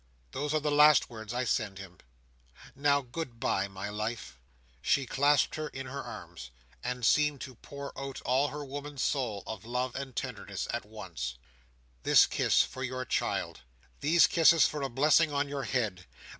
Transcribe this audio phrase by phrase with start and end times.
[0.31, 1.99] Those are the last words I send him!
[2.75, 4.39] Now, goodbye, my life!"
[4.81, 6.49] She clasped her in her arms,
[6.83, 11.37] and seemed to pour out all her woman's soul of love and tenderness at once.
[12.01, 13.61] "This kiss for your child!
[13.99, 16.07] These kisses for a blessing on your head!